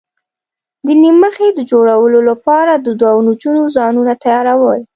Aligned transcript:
د 0.85 0.87
نیم 1.01 1.15
مخي 1.23 1.47
د 1.53 1.59
جوړولو 1.71 2.19
لپاره 2.29 2.71
دوو 3.01 3.25
نجونو 3.27 3.63
ځانونه 3.77 4.13
تیاراول. 4.23 4.81